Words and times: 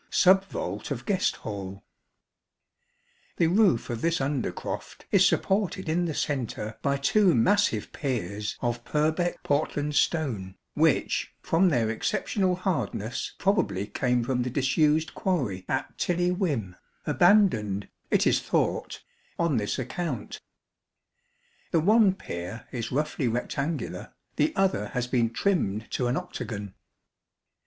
Sub 0.09 0.43
vault 0.45 0.89
of 0.89 1.05
Guest 1.05 1.35
Hall. 1.45 1.83
The 3.37 3.45
roof 3.45 3.87
of 3.91 4.01
this 4.01 4.19
under 4.19 4.51
croft 4.51 5.05
is 5.11 5.27
supported 5.27 5.87
in 5.87 6.05
the 6.05 6.15
centre 6.15 6.79
by 6.81 6.97
tv/o 6.97 7.35
massive 7.35 7.91
piers 7.93 8.57
of 8.61 8.83
Purbeck 8.83 9.43
Portland 9.43 9.93
stone, 9.93 10.55
which, 10.73 11.35
34 11.43 11.47
from 11.47 11.69
their 11.69 11.91
exceptional 11.91 12.55
hardness, 12.55 13.35
probably 13.37 13.85
came 13.85 14.23
from 14.23 14.41
the 14.41 14.49
disused 14.49 15.13
quarry 15.13 15.65
at 15.69 15.95
Tilly 15.99 16.31
Whim, 16.31 16.77
abandoned, 17.05 17.87
it 18.09 18.25
is 18.25 18.39
thought, 18.39 19.03
on 19.37 19.57
this 19.57 19.77
account. 19.77 20.41
The 21.69 21.79
one 21.79 22.15
pier 22.15 22.67
is 22.71 22.91
roughly 22.91 23.27
rectangular, 23.27 24.15
the 24.37 24.51
other 24.55 24.87
has 24.87 25.05
been 25.05 25.29
trimmed 25.31 25.91
to 25.91 26.07
an 26.07 26.17
octagon. 26.17 26.73